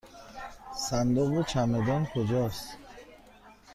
صندوق 0.89 1.45
چمدان 1.47 2.05
کجاست؟ 2.05 2.77